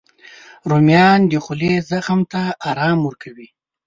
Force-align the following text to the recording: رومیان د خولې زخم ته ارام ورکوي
رومیان 0.69 1.19
د 1.31 1.33
خولې 1.43 1.73
زخم 1.89 2.19
ته 2.31 2.41
ارام 2.69 2.97
ورکوي 3.03 3.47